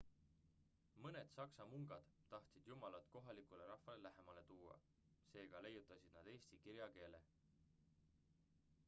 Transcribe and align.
mõned 1.01 1.33
saksa 1.33 1.65
mungad 1.73 2.07
tahtsid 2.31 2.69
jumalat 2.71 3.11
kohalikule 3.17 3.67
rahvale 3.73 4.01
lähemale 4.07 4.43
tuua 4.49 4.79
seega 5.35 5.63
leiutasid 5.67 6.17
nad 6.17 6.31
eesti 6.35 6.61
kirjakeele 6.65 7.23